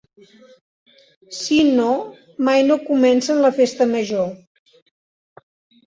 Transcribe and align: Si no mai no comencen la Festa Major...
Si 1.41 1.59
no 1.75 1.91
mai 2.49 2.65
no 2.73 2.81
comencen 2.91 3.45
la 3.47 3.55
Festa 3.61 3.91
Major... 3.97 4.31